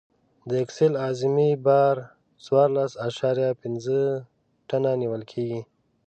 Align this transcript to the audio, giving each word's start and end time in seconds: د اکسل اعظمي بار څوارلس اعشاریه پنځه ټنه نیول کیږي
د 0.49 0.51
اکسل 0.63 0.93
اعظمي 1.05 1.51
بار 1.65 1.95
څوارلس 2.45 2.91
اعشاریه 3.05 3.51
پنځه 3.61 3.97
ټنه 4.69 4.91
نیول 5.01 5.23
کیږي 5.31 5.61